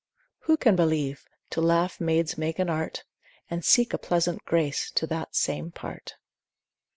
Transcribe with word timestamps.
Who 0.39 0.57
can 0.57 0.75
believe? 0.75 1.27
to 1.51 1.61
laugh 1.61 2.01
maids 2.01 2.35
make 2.35 2.57
an 2.57 2.71
art, 2.71 3.03
And 3.51 3.63
seek 3.63 3.93
a 3.93 3.99
pleasant 3.99 4.43
grace 4.45 4.89
to 4.95 5.05
that 5.05 5.35
same 5.35 5.69
part. 5.69 6.15